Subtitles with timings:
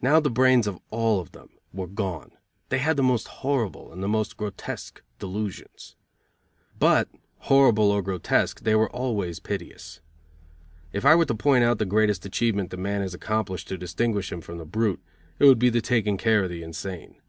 [0.00, 2.30] Now the brains of all of them were gone,
[2.68, 5.96] they had the most horrible and the most grotesque delusions.
[6.78, 7.08] But
[7.38, 9.98] horrible or grotesque they were always piteous.
[10.92, 14.30] If I were to point out the greatest achievement that man has accomplished to distinguish
[14.30, 15.02] him from the brute,
[15.40, 17.20] it would be the taking care of the insane.